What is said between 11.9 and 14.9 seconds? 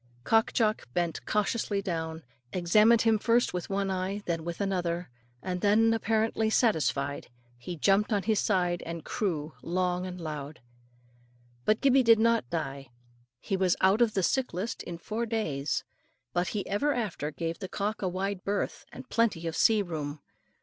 did not die. He was out of the sick list